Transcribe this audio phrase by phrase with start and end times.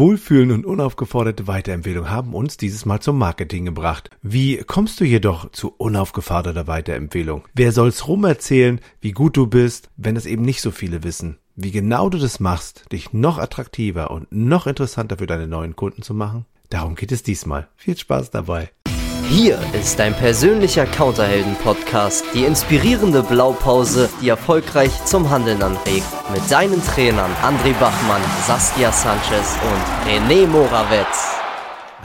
[0.00, 4.08] Wohlfühlen und unaufgeforderte Weiterempfehlung haben uns dieses Mal zum Marketing gebracht.
[4.22, 7.44] Wie kommst du jedoch zu unaufgeforderter Weiterempfehlung?
[7.52, 11.36] Wer soll's rumerzählen, wie gut du bist, wenn es eben nicht so viele wissen?
[11.54, 16.00] Wie genau du das machst, dich noch attraktiver und noch interessanter für deine neuen Kunden
[16.00, 16.46] zu machen?
[16.70, 17.68] Darum geht es diesmal.
[17.76, 18.70] Viel Spaß dabei.
[19.30, 26.04] Hier ist dein persönlicher Counterhelden-Podcast, die inspirierende Blaupause, die erfolgreich zum Handeln anregt.
[26.34, 31.36] Mit deinen Trainern André Bachmann, Saskia Sanchez und René Morawetz.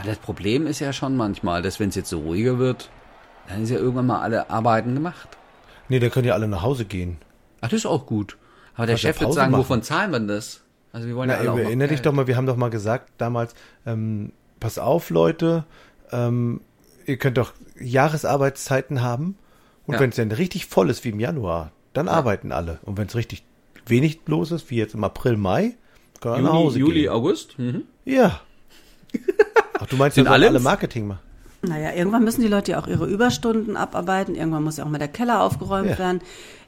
[0.04, 2.90] Das Problem ist ja schon manchmal, dass wenn es jetzt so ruhiger wird,
[3.48, 5.28] dann ist ja irgendwann mal alle Arbeiten gemacht.
[5.88, 7.18] Nee, dann können ja alle nach Hause gehen.
[7.60, 8.38] Ach, das ist auch gut.
[8.76, 9.62] Aber der Kannst ja Chef wird Pause sagen, machen.
[9.62, 10.62] wovon zahlen wir denn das?
[10.92, 12.70] Also wir wollen ja Na, alle auch erinnere dich doch mal, wir haben doch mal
[12.70, 14.30] gesagt damals, ähm,
[14.60, 15.64] pass auf Leute,
[16.12, 16.60] ähm,
[17.06, 19.36] ihr könnt doch Jahresarbeitszeiten haben
[19.86, 20.00] und Ja.
[20.00, 22.78] wenn es dann richtig voll ist wie im Januar, dann arbeiten alle.
[22.82, 23.44] Und wenn es richtig
[23.86, 25.76] wenig los ist, wie jetzt im April, Mai,
[26.20, 27.08] kann man nach Juni, Hause Juli, gehen.
[27.10, 27.58] August.
[27.58, 27.82] Mhm.
[28.04, 28.40] Ja.
[29.78, 31.20] Ach, du meinst, Sind ja alle alle Marketing machen?
[31.62, 34.34] Naja, irgendwann müssen die Leute ja auch ihre Überstunden abarbeiten.
[34.34, 35.98] Irgendwann muss ja auch mal der Keller aufgeräumt Ja.
[35.98, 36.20] werden.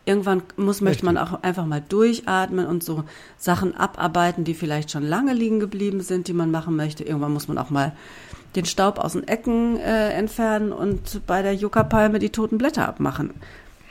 [0.04, 3.04] Irgendwann muss, möchte man auch einfach mal durchatmen und so
[3.36, 7.04] Sachen abarbeiten, die vielleicht schon lange liegen geblieben sind, die man machen möchte.
[7.04, 7.92] Irgendwann muss man auch mal
[8.56, 13.34] den Staub aus den Ecken äh, entfernen und bei der Juckerpalme die toten Blätter abmachen.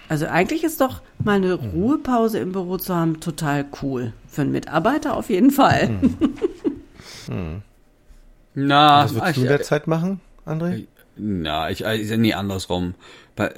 [0.09, 4.13] Also eigentlich ist doch mal eine Ruhepause im Büro zu haben total cool.
[4.27, 5.89] Für einen Mitarbeiter auf jeden Fall.
[8.53, 10.85] Na, Was würdest ich, du in der Zeit machen, André?
[11.15, 12.95] na, ich, äh, nee, andersrum.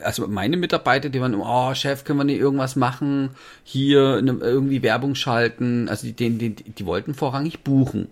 [0.03, 3.29] Also meine Mitarbeiter, die waren, immer, oh Chef, können wir nicht irgendwas machen?
[3.63, 5.87] Hier ne, irgendwie Werbung schalten.
[5.87, 8.09] Also die, die, die, die wollten vorrangig buchen.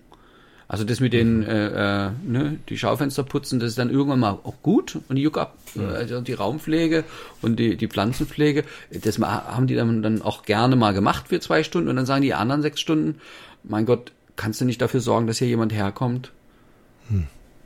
[0.69, 4.31] Also das mit den, äh, äh, ne, die Schaufenster putzen, das ist dann irgendwann mal
[4.43, 4.99] auch gut.
[5.07, 7.05] Und die Juck äh, also die Raumpflege
[7.41, 11.39] und die, die Pflanzenpflege, das ma- haben die dann, dann auch gerne mal gemacht für
[11.39, 11.87] zwei Stunden.
[11.87, 13.21] Und dann sagen die anderen sechs Stunden,
[13.63, 16.31] mein Gott, kannst du nicht dafür sorgen, dass hier jemand herkommt?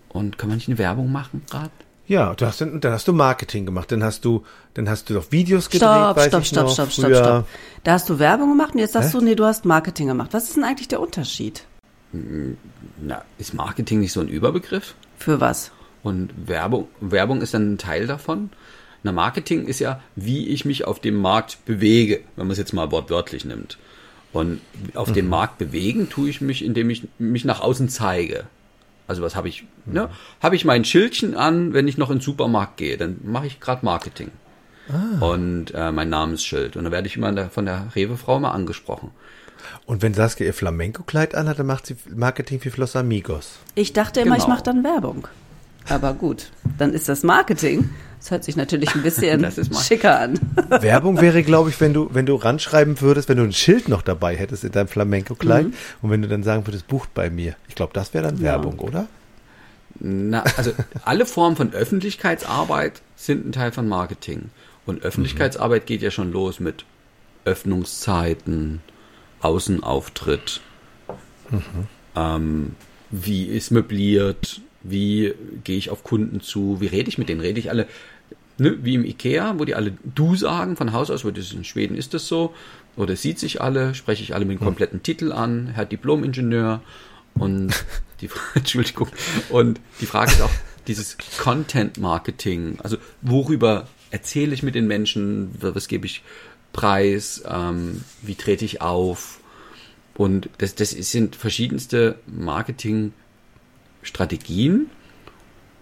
[0.10, 1.72] Und kann man nicht eine Werbung machen gerade?
[2.08, 4.44] Ja, du hast dann, dann hast du Marketing gemacht, dann hast du,
[4.74, 7.24] dann hast du doch Videos gedreht, Stopp, weiß stopp, ich stopp, noch, stopp, stopp, früher.
[7.24, 7.48] stopp.
[7.84, 9.18] Da hast du Werbung gemacht und jetzt sagst Hä?
[9.20, 10.30] du, nee, du hast Marketing gemacht.
[10.34, 11.64] Was ist denn eigentlich der Unterschied?
[12.14, 14.96] Na, ist Marketing nicht so ein Überbegriff?
[15.18, 15.72] Für was?
[16.04, 18.50] Und Werbung, Werbung ist dann ein Teil davon.
[19.04, 22.74] Na, Marketing ist ja, wie ich mich auf dem Markt bewege, wenn man es jetzt
[22.74, 23.78] mal wortwörtlich nimmt.
[24.34, 24.62] Und
[24.94, 28.46] auf dem Markt bewegen tue ich mich, indem ich mich nach außen zeige.
[29.08, 29.66] Also was habe ich?
[29.86, 30.10] Ne?
[30.42, 33.60] Habe ich mein Schildchen an, wenn ich noch in den Supermarkt gehe, dann mache ich
[33.60, 34.32] gerade Marketing.
[35.20, 36.76] Und äh, mein Namensschild.
[36.76, 39.12] Und dann werde ich immer von der Rewe-Frau mal angesprochen.
[39.86, 43.54] Und wenn Saskia ihr Flamenco-Kleid anhat, dann macht sie Marketing für Flos Amigos.
[43.76, 44.56] Ich dachte immer, ich Genau.
[44.56, 45.28] mache dann Werbung.
[45.90, 47.90] Aber gut, dann ist das Marketing.
[48.20, 50.40] Das hört sich natürlich ein bisschen Das ist Mar- schicker an.
[50.70, 54.04] Werbung wäre, glaube ich, wenn du, wenn du ranschreiben würdest, wenn du ein Schild noch
[54.04, 55.74] dabei hättest in deinem Flamenco-Kleid Mhm.
[56.04, 57.56] und wenn du dann sagen würdest, bucht bei mir.
[57.68, 59.08] Ich glaube, das wäre dann Werbung, oder?
[60.00, 60.72] Na, also
[61.04, 64.50] alle Formen von Öffentlichkeitsarbeit sind ein Teil von Marketing.
[64.86, 66.86] Und Öffentlichkeitsarbeit geht ja schon los mit
[67.46, 68.82] Öffnungszeiten,
[69.41, 70.62] Außenauftritt,
[72.16, 72.75] ähm,
[73.09, 77.59] wie ist möbliert, wie gehe ich auf Kunden zu, wie rede ich mit denen, rede
[77.59, 77.88] ich alle,
[78.57, 81.63] ne, wie im Ikea, wo die alle du sagen von Haus aus, wo das in
[81.63, 82.53] Schweden ist das so,
[82.96, 86.81] oder sieht sich alle, spreche ich alle mit dem kompletten Titel an, Herr Diplom-Ingenieur
[87.35, 87.85] und
[88.22, 89.09] die, Entschuldigung,
[89.50, 90.51] und die Frage ist auch
[90.88, 96.24] dieses Content-Marketing, also worüber erzähle ich mit den Menschen, was gebe ich
[96.74, 99.40] preis, ähm, wie trete ich auf,
[100.16, 104.92] und das, das sind verschiedenste Marketingstrategien.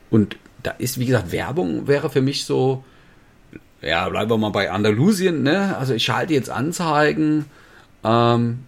[0.10, 2.84] Und da ist, wie gesagt, Werbung wäre für mich so,
[3.82, 5.78] ja, bleiben wir mal bei Andalusien, ne?
[5.78, 7.46] Also ich schalte jetzt Anzeigen,
[8.04, 8.66] ähm,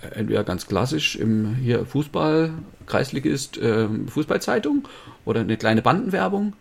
[0.00, 2.50] entweder ganz klassisch im hier Fußball,
[2.86, 4.86] Kreisligist, ähm, Fußballzeitung
[5.24, 6.54] oder eine kleine Bandenwerbung.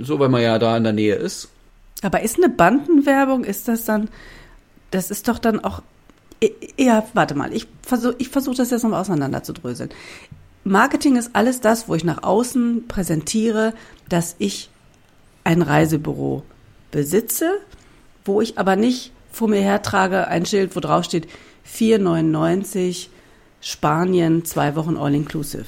[0.00, 1.50] So, weil man ja da in der Nähe ist.
[2.02, 4.08] Aber ist eine Bandenwerbung, ist das dann,
[4.90, 5.82] das ist doch dann auch,
[6.76, 9.90] ja, warte mal, ich versuche ich versuch das jetzt nochmal auseinanderzudröseln.
[10.64, 13.74] Marketing ist alles das, wo ich nach außen präsentiere,
[14.08, 14.70] dass ich
[15.44, 16.42] ein Reisebüro
[16.90, 17.58] besitze,
[18.24, 21.26] wo ich aber nicht vor mir hertrage ein Schild, wo drauf steht
[21.66, 23.08] 4,99
[23.60, 25.64] Spanien, zwei Wochen all-inclusive.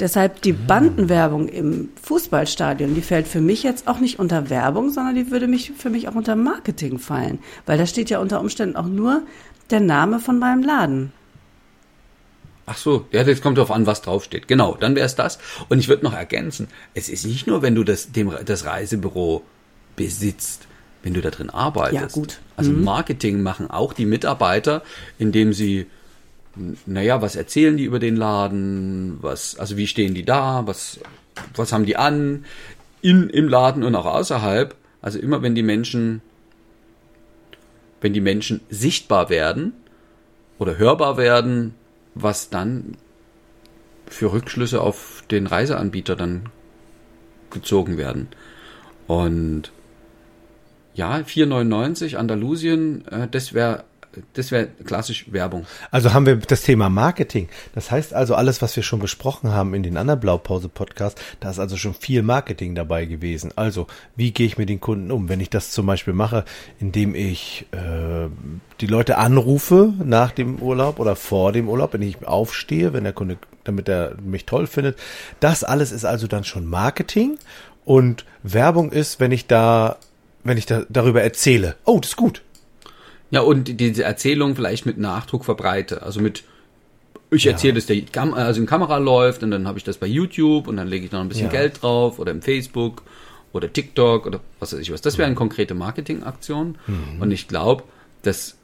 [0.00, 5.14] Deshalb die Bandenwerbung im Fußballstadion, die fällt für mich jetzt auch nicht unter Werbung, sondern
[5.14, 8.76] die würde mich für mich auch unter Marketing fallen, weil da steht ja unter Umständen
[8.76, 9.22] auch nur
[9.70, 11.12] der Name von meinem Laden.
[12.66, 14.46] Ach so, ja, jetzt kommt drauf an, was draufsteht.
[14.46, 15.38] Genau, dann wäre es das.
[15.68, 19.42] Und ich würde noch ergänzen, es ist nicht nur, wenn du das, dem, das Reisebüro
[19.96, 20.68] besitzt,
[21.02, 22.16] wenn du da drin arbeitest.
[22.16, 22.38] Ja, gut.
[22.56, 24.82] Also Marketing machen auch die Mitarbeiter,
[25.18, 25.86] indem sie
[26.86, 31.00] naja, was erzählen die über den Laden, was, also wie stehen die da, was,
[31.54, 32.44] was haben die an,
[33.00, 34.74] in, im Laden und auch außerhalb.
[35.00, 36.22] Also immer wenn die Menschen,
[38.00, 39.72] wenn die Menschen sichtbar werden
[40.58, 41.74] oder hörbar werden,
[42.14, 42.96] was dann
[44.06, 46.50] für Rückschlüsse auf den Reiseanbieter dann
[47.50, 48.28] gezogen werden.
[49.06, 49.72] Und
[50.94, 53.84] ja, 4,99 Andalusien, äh, das wäre
[54.34, 55.66] das wäre klassisch Werbung.
[55.90, 57.48] Also haben wir das Thema Marketing.
[57.74, 61.58] Das heißt also, alles, was wir schon besprochen haben in den anderen Blaupause-Podcasts, da ist
[61.58, 63.52] also schon viel Marketing dabei gewesen.
[63.56, 63.86] Also,
[64.16, 65.28] wie gehe ich mit den Kunden um?
[65.28, 66.44] Wenn ich das zum Beispiel mache,
[66.78, 68.28] indem ich äh,
[68.80, 73.12] die Leute anrufe nach dem Urlaub oder vor dem Urlaub, wenn ich aufstehe, wenn der
[73.12, 74.98] Kunde, damit er mich toll findet.
[75.40, 77.38] Das alles ist also dann schon Marketing
[77.84, 79.96] und Werbung ist, wenn ich da,
[80.44, 81.76] wenn ich da darüber erzähle.
[81.84, 82.42] Oh, das ist gut.
[83.32, 86.02] Ja, und diese Erzählung vielleicht mit Nachdruck verbreite.
[86.02, 86.44] Also mit,
[87.30, 90.06] ich erzähle, dass der Kam also in Kamera läuft und dann habe ich das bei
[90.06, 91.52] YouTube und dann lege ich noch ein bisschen Ja.
[91.52, 93.02] Geld drauf oder im Facebook
[93.52, 95.00] oder TikTok oder was weiß ich was.
[95.00, 96.76] Das wäre eine konkrete Marketingaktion.
[97.20, 97.84] Und ich glaube,
[98.20, 98.56] dass,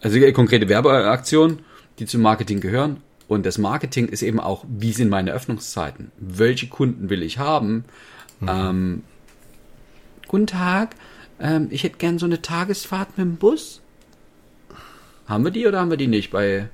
[0.00, 1.60] also konkrete Werbeaktion,
[2.00, 2.96] die zum Marketing gehören.
[3.28, 6.10] Und das Marketing ist eben auch, wie sind meine Öffnungszeiten?
[6.18, 7.84] Welche Kunden will ich haben?
[8.46, 9.04] Ähm,
[10.26, 10.96] guten Tag,
[11.42, 13.80] ähm, ich hätte gern so eine Tagesfahrt mit dem Bus.
[15.26, 16.68] Haben wir die oder haben wir die nicht bei,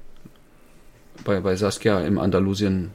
[1.25, 2.93] bei, bei Saskia im Andalusien?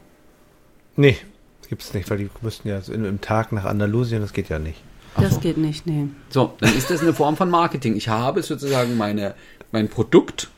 [0.95, 1.17] Nee,
[1.59, 4.49] das gibt's nicht, weil die müssten ja so in- im Tag nach Andalusien, das geht
[4.49, 4.81] ja nicht.
[5.17, 6.07] Das geht nicht, nee.
[6.29, 7.95] So, dann ist das eine Form von Marketing.
[7.95, 9.35] Ich habe sozusagen meine,
[9.71, 10.49] mein Produkt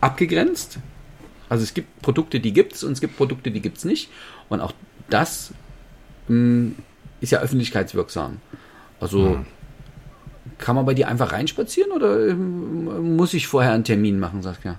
[0.00, 0.78] abgegrenzt.
[1.48, 4.10] Also es gibt Produkte, die gibt's und es gibt Produkte, die gibt's nicht.
[4.48, 4.72] Und auch
[5.08, 5.52] das
[6.28, 6.72] mh,
[7.20, 8.38] ist ja öffentlichkeitswirksam.
[9.00, 9.38] Also
[10.58, 14.76] kann man bei dir einfach reinspazieren oder ähm, muss ich vorher einen Termin machen, Saskia?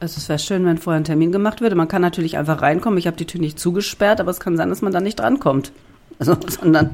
[0.00, 1.76] Also es wäre schön, wenn vorher ein Termin gemacht würde.
[1.76, 2.98] Man kann natürlich einfach reinkommen.
[2.98, 5.72] Ich habe die Tür nicht zugesperrt, aber es kann sein, dass man da nicht drankommt.
[6.18, 6.90] Also, sondern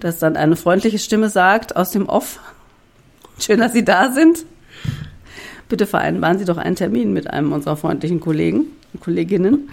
[0.00, 2.40] dass dann eine freundliche Stimme sagt aus dem Off,
[3.38, 4.44] schön, dass Sie da sind.
[5.68, 9.68] Bitte vereinbaren Sie doch einen Termin mit einem unserer freundlichen Kollegen und Kolleginnen.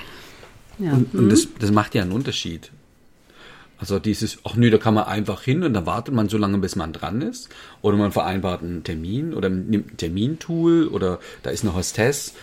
[0.77, 0.91] Ja.
[0.91, 2.71] Und, und das, das macht ja einen Unterschied.
[3.83, 6.57] Also dieses, ach nö, da kann man einfach hin und dann wartet man so lange,
[6.57, 7.50] bis man dran ist.
[7.81, 12.33] Oder man vereinbart einen Termin oder nimmt ein Termintool oder da ist eine Hostess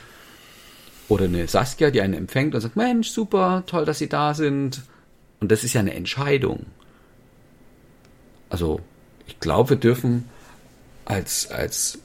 [1.08, 4.82] oder eine Saskia, die einen empfängt und sagt, Mensch, super, toll, dass Sie da sind.
[5.40, 6.66] Und das ist ja eine Entscheidung.
[8.50, 8.80] Also
[9.26, 10.28] ich glaube, wir dürfen
[11.06, 12.00] als, als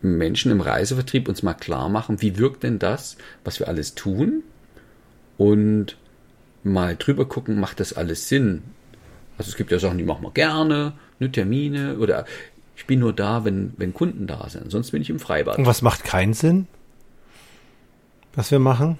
[0.00, 4.44] Menschen im Reisevertrieb uns mal klar machen, wie wirkt denn das, was wir alles tun?
[5.38, 5.96] und
[6.62, 8.62] mal drüber gucken, macht das alles Sinn?
[9.38, 12.24] Also es gibt ja Sachen, die machen wir gerne, ne, Termine oder
[12.76, 14.70] ich bin nur da, wenn, wenn Kunden da sind.
[14.70, 15.58] Sonst bin ich im Freibad.
[15.58, 16.66] Und was macht keinen Sinn?
[18.34, 18.98] Was wir machen?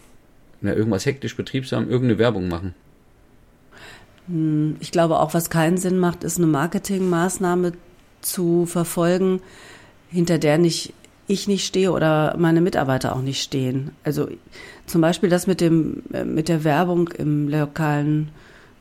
[0.60, 2.75] Na, irgendwas hektisch betriebsam, irgendeine Werbung machen.
[4.81, 7.72] Ich glaube auch, was keinen Sinn macht, ist eine Marketingmaßnahme
[8.20, 9.40] zu verfolgen,
[10.10, 10.93] hinter der nicht
[11.28, 13.92] ich nicht stehe oder meine Mitarbeiter auch nicht stehen.
[14.02, 14.28] Also
[14.86, 18.30] zum Beispiel das mit dem äh, mit der Werbung im lokalen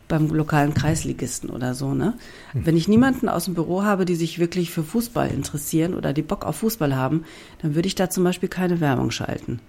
[0.08, 2.14] beim lokalen Kreisligisten oder so, ne?
[2.54, 6.22] Wenn ich niemanden aus dem Büro habe, die sich wirklich für Fußball interessieren oder die
[6.22, 7.26] Bock auf Fußball haben,
[7.62, 9.60] dann würde ich da zum Beispiel keine Werbung schalten.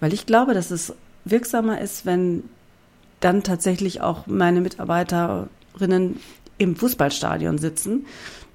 [0.00, 0.94] Weil ich glaube, dass es
[1.26, 2.44] wirksamer ist, wenn
[3.20, 6.18] dann tatsächlich auch meine Mitarbeiterinnen
[6.58, 8.06] im Fußballstadion sitzen,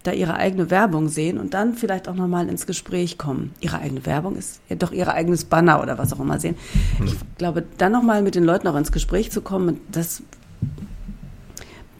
[0.03, 3.53] da ihre eigene Werbung sehen und dann vielleicht auch nochmal ins Gespräch kommen.
[3.59, 6.55] Ihre eigene Werbung ist ja doch ihr eigenes Banner oder was auch immer sehen.
[7.03, 10.23] Ich glaube, dann nochmal mit den Leuten auch ins Gespräch zu kommen, das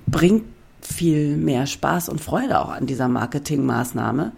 [0.08, 0.46] bringt
[0.82, 4.32] viel mehr Spaß und Freude auch an dieser Marketingmaßnahme,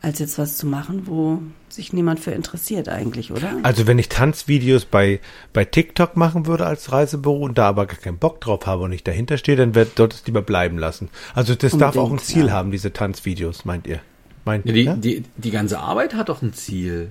[0.00, 3.56] als jetzt was zu machen, wo sich niemand für interessiert eigentlich, oder?
[3.62, 5.20] Also wenn ich Tanzvideos bei,
[5.52, 8.92] bei TikTok machen würde als Reisebüro und da aber gar keinen Bock drauf habe und
[8.92, 11.08] ich dahinter stehe, dann wird, sollte es lieber bleiben lassen.
[11.34, 12.52] Also das darf auch ein Unbedingt, Ziel ja.
[12.52, 14.00] haben, diese Tanzvideos, meint ihr?
[14.44, 14.94] Meint Ja, die, ihr?
[14.94, 17.10] die, die ganze Arbeit hat doch ein Ziel.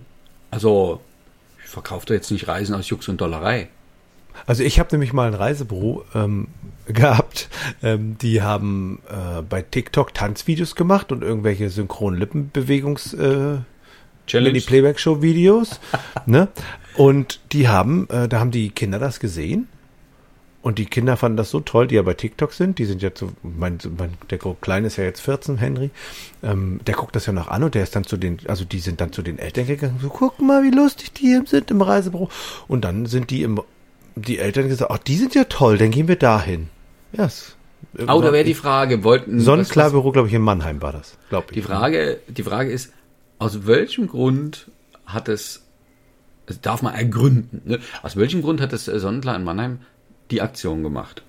[0.50, 1.02] Also,
[1.64, 3.68] ich verkaufe da jetzt nicht Reisen aus Jux und Dollerei.
[4.46, 6.48] Also ich habe nämlich mal ein Reisebüro ähm,
[6.88, 7.50] gehabt,
[7.84, 13.58] ähm, die haben äh, bei TikTok Tanzvideos gemacht und irgendwelche synchronen Lippenbewegungs äh,
[14.28, 14.60] Challenge.
[14.60, 15.80] Playback-Show-Videos,
[16.26, 16.50] ne?
[16.96, 19.68] Und die haben, äh, da haben die Kinder das gesehen.
[20.64, 22.78] Und die Kinder fanden das so toll, die ja bei TikTok sind.
[22.78, 25.92] Die sind jetzt so, mein, mein der Kleine ist ja jetzt 14, Henry.
[26.44, 28.80] Ähm, der guckt das ja noch an und der ist dann zu den, also die
[28.80, 30.00] sind dann zu den Eltern gegangen.
[30.02, 32.28] So, guck mal, wie lustig die hier sind im Reisebüro.
[32.68, 33.62] Und dann sind die im,
[34.16, 36.68] die Eltern gesagt, ach, die sind ja toll, dann gehen wir dahin.
[37.14, 37.56] Ja, yes.
[38.00, 39.40] Oh, da wäre die Frage, wollten...
[39.40, 41.54] Sonnenklar-Büro, glaube ich, in Mannheim war das, glaube ich.
[41.56, 42.92] Die Frage, die Frage ist,
[43.40, 44.70] aus welchem Grund
[45.06, 45.64] hat es
[46.48, 47.62] Das darf man ergründen.
[47.66, 47.80] Ne?
[48.04, 49.80] Aus welchem Grund hat das äh, Sonnenklar in Mannheim
[50.32, 51.24] die Aktion gemacht?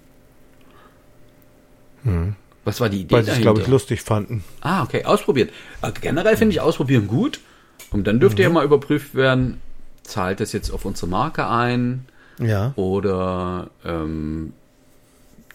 [2.65, 4.45] Was war die Idee Weil sie es, glaube ich, lustig fanden.
[4.61, 5.51] Ah, okay, ausprobiert.
[5.83, 7.41] Äh, Generell finde ich Ausprobieren gut.
[7.91, 9.61] Und dann dürfte ja mal überprüft werden,
[10.03, 12.07] zahlt das jetzt auf unsere Marke ein
[12.39, 12.73] Ja.
[12.77, 14.53] oder ähm,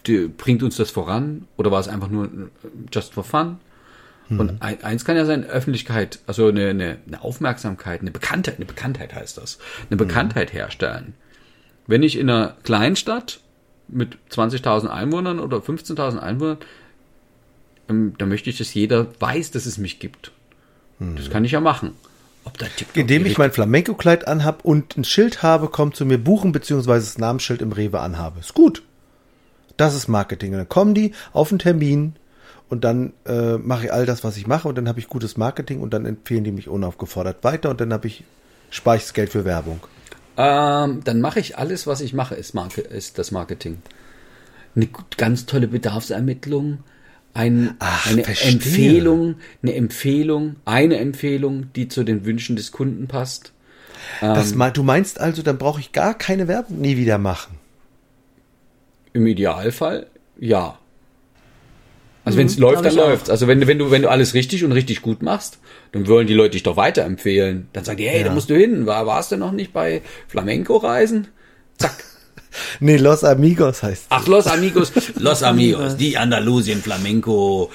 [0.07, 2.29] die, bringt uns das voran oder war es einfach nur äh,
[2.91, 3.57] just for fun?
[4.29, 8.65] Und ein, eins kann ja sein, Öffentlichkeit, also eine, eine, eine Aufmerksamkeit, eine Bekanntheit, eine
[8.65, 11.13] Bekanntheit heißt das, eine Bekanntheit herstellen.
[11.87, 13.41] Wenn ich in einer Kleinstadt
[13.87, 16.57] mit 20.000 Einwohnern oder 15.000 Einwohnern,
[17.89, 20.31] ähm, da möchte ich, dass jeder weiß, dass es mich gibt.
[20.99, 21.91] Das kann ich ja machen.
[22.93, 27.17] Indem ich mein Flamenco-Kleid anhab und ein Schild habe, kommt zu mir buchen, beziehungsweise das
[27.17, 28.39] Namensschild im Rewe anhabe.
[28.39, 28.83] Ist gut.
[29.77, 30.51] Das ist Marketing.
[30.53, 32.15] Und dann kommen die auf einen Termin
[32.69, 35.37] und dann äh, mache ich all das, was ich mache und dann habe ich gutes
[35.37, 38.23] Marketing und dann empfehlen die mich unaufgefordert weiter und dann habe ich
[38.73, 39.79] spare ich das Geld für Werbung.
[40.35, 43.77] Ähm, dann mache ich alles, was ich mache, ist, Marke, ist das Marketing.
[44.75, 46.79] Eine ganz tolle Bedarfsermittlung,
[47.35, 48.53] ein, Ach, eine verstehe.
[48.53, 53.53] Empfehlung, eine Empfehlung, eine Empfehlung, die zu den Wünschen des Kunden passt.
[54.19, 57.59] Das mal, du meinst also, dann brauche ich gar keine Werbung nie wieder machen.
[59.13, 60.07] Im Idealfall,
[60.39, 60.77] ja.
[62.25, 63.07] Also wenn es läuft, dann auch.
[63.09, 63.29] läuft's.
[63.29, 65.59] Also wenn, du- wenn du wenn du alles richtig und richtig gut machst,
[65.91, 67.67] dann wollen die Leute dich doch weiterempfehlen.
[67.73, 68.27] Dann sagen die, hey, Ja.
[68.27, 68.85] da musst du hin.
[68.85, 71.27] War, warst du noch nicht bei Flamenco-Reisen?
[71.77, 71.93] Zack.
[72.79, 74.05] Nee, Los Amigos heißt.
[74.09, 77.71] Ach, Los Amigos, Los Amigos, die Andalusien, Flamenco,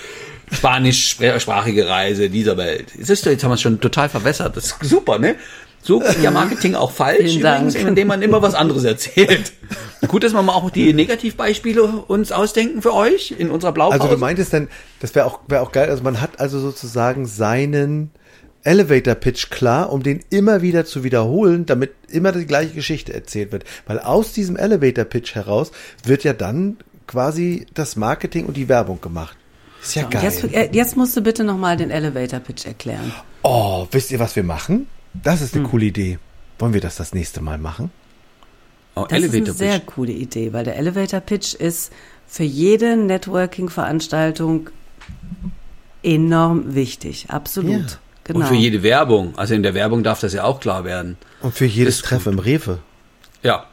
[0.52, 2.92] spanischsprachige Reise dieser Welt.
[2.96, 4.56] Siehst du, jetzt haben wir es schon total verwässert.
[4.56, 5.34] Das ist super, ne?
[5.82, 7.60] So geht ja Marketing auch falsch, Vielen Dank.
[7.60, 9.52] übrigens, indem man immer was anderes erzählt.
[10.06, 14.00] Gut, dass wir mal auch die Negativbeispiele uns ausdenken für euch in unserer Blaupause.
[14.00, 14.68] Also du meintest dann,
[15.00, 18.10] das wäre auch, wäre auch geil, also man hat also sozusagen seinen
[18.64, 23.52] Elevator Pitch klar, um den immer wieder zu wiederholen, damit immer die gleiche Geschichte erzählt
[23.52, 23.64] wird.
[23.86, 25.70] Weil aus diesem Elevator Pitch heraus
[26.04, 29.36] wird ja dann quasi das Marketing und die Werbung gemacht.
[29.82, 30.22] Ist ja geil.
[30.22, 33.12] Jetzt, äh, jetzt musst du bitte nochmal den Elevator Pitch erklären.
[33.42, 34.86] Oh, wisst ihr, was wir machen?
[35.22, 36.18] Das ist eine coole Idee.
[36.58, 37.90] Wollen wir das das nächste Mal machen?
[38.94, 39.86] oh, Das ist eine Elevator sehr Pitch.
[39.86, 41.92] coole Idee, weil der Elevator Pitch ist
[42.26, 44.70] für jede Networking-Veranstaltung
[46.02, 47.26] enorm wichtig.
[47.28, 47.70] Absolut.
[47.92, 47.98] Ja.
[48.24, 48.40] Genau.
[48.40, 49.36] Und für jede Werbung.
[49.38, 51.16] Also in der Werbung darf das ja auch klar werden.
[51.40, 52.78] Und für jedes Treffen im Rewe.
[53.42, 53.66] Ja.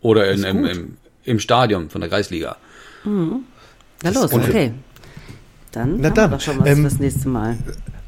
[0.00, 2.56] Oder in, im, im, im Stadion von der Kreisliga.
[3.04, 4.72] Na los, Und- okay.
[5.72, 7.58] Dann Na haben dann, wir doch schon was ähm, fürs nächste Mal.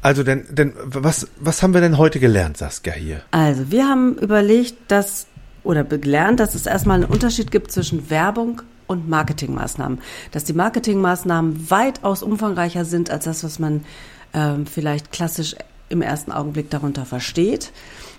[0.01, 3.21] Also denn, denn was, was haben wir denn heute gelernt, Saskia, hier?
[3.31, 5.27] Also, wir haben überlegt, dass
[5.63, 9.99] oder gelernt, dass es erstmal einen Unterschied gibt zwischen Werbung und Marketingmaßnahmen.
[10.31, 13.85] Dass die Marketingmaßnahmen weitaus umfangreicher sind als das, was man
[14.33, 15.55] ähm, vielleicht klassisch
[15.89, 17.71] im ersten Augenblick darunter versteht.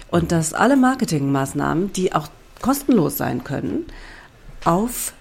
[0.09, 2.29] Und dass alle Marketingmaßnahmen, die auch
[2.61, 3.87] kostenlos sein können,
[4.65, 5.15] auf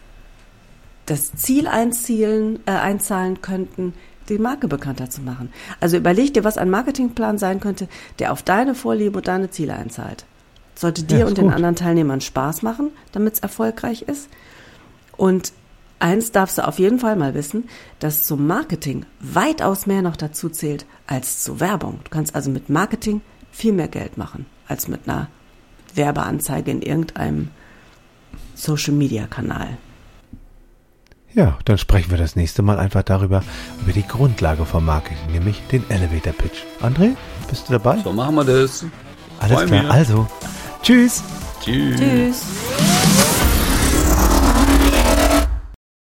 [1.07, 3.93] das Ziel einzielen, äh, einzahlen könnten,
[4.31, 5.49] die Marke bekannter zu machen.
[5.79, 7.87] Also überleg dir, was ein Marketingplan sein könnte,
[8.19, 10.25] der auf deine Vorlieben und deine Ziele einzahlt.
[10.75, 11.53] Sollte dir Ja, und den gut.
[11.53, 14.29] anderen Teilnehmern Spaß machen, damit es erfolgreich ist.
[15.17, 15.53] Und
[15.99, 17.69] eins darfst du auf jeden Fall mal wissen,
[17.99, 21.99] dass zum Marketing weitaus mehr noch dazu zählt als zur Werbung.
[22.03, 23.21] Du kannst also mit Marketing
[23.51, 25.27] viel mehr Geld machen als mit einer
[25.93, 27.49] Werbeanzeige in irgendeinem
[28.55, 29.77] Social-Media-Kanal.
[31.33, 33.43] Ja, dann sprechen wir das nächste Mal einfach darüber,
[33.81, 36.63] über die Grundlage vom Marketing, nämlich den Elevator Pitch.
[36.81, 37.15] André,
[37.49, 37.99] bist du dabei?
[38.03, 38.85] So machen wir das.
[39.39, 39.83] Alles freu klar.
[39.83, 39.91] mich.
[39.91, 40.27] Also,
[40.83, 41.23] tschüss.
[41.63, 41.99] Tschüss.
[41.99, 42.90] Tschüss.